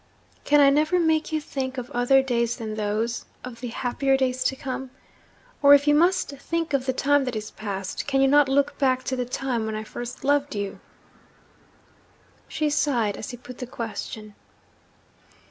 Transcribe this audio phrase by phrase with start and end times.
[0.45, 4.43] 'Can I never make you think of other days than those of the happier days
[4.45, 4.89] to come?
[5.61, 8.79] Or, if you must think of the time that is passed, can you not look
[8.79, 10.79] back to the time when I first loved you?'
[12.47, 14.33] She sighed as he put the question.